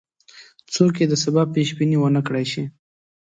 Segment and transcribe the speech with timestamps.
[0.73, 2.63] څوک یې د سبا پیش بیني ونه کړای شي.